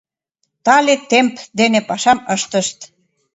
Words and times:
—Тале 0.65 0.95
темп 1.09 1.35
дене 1.59 1.79
пашам 1.89 2.19
ыштышт. 2.35 2.77